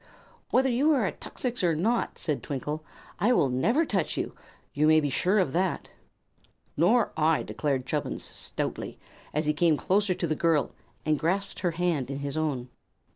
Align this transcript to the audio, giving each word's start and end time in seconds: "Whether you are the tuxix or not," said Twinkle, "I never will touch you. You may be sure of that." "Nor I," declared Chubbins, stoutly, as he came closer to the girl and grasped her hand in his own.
"Whether 0.49 0.67
you 0.71 0.93
are 0.93 1.11
the 1.11 1.15
tuxix 1.17 1.61
or 1.63 1.75
not," 1.75 2.17
said 2.17 2.41
Twinkle, 2.41 2.83
"I 3.19 3.29
never 3.29 3.81
will 3.81 3.85
touch 3.85 4.17
you. 4.17 4.33
You 4.73 4.87
may 4.87 4.99
be 4.99 5.11
sure 5.11 5.37
of 5.37 5.53
that." 5.53 5.91
"Nor 6.75 7.11
I," 7.15 7.43
declared 7.43 7.85
Chubbins, 7.85 8.23
stoutly, 8.23 8.97
as 9.31 9.45
he 9.45 9.53
came 9.53 9.77
closer 9.77 10.15
to 10.15 10.25
the 10.25 10.33
girl 10.33 10.71
and 11.05 11.19
grasped 11.19 11.59
her 11.59 11.69
hand 11.77 12.09
in 12.09 12.17
his 12.17 12.35
own. 12.35 12.69